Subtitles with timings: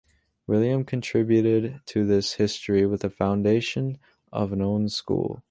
[0.47, 3.99] William contributed to this history with the foundation
[4.33, 5.39] of an own school.